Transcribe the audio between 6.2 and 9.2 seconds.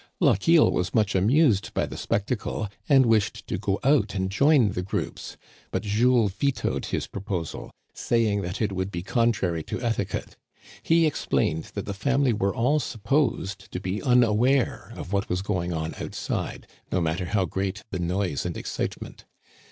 vetoed his proposal, saying that it would be